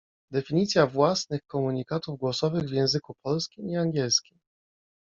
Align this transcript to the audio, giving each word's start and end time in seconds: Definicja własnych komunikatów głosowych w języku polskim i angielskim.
Definicja 0.33 0.87
własnych 0.87 1.45
komunikatów 1.45 2.19
głosowych 2.19 2.63
w 2.63 2.71
języku 2.73 3.15
polskim 3.23 3.69
i 3.69 3.77
angielskim. 3.77 4.39